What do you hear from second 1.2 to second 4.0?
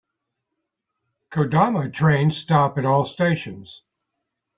"Kodama" trains stop at all stations.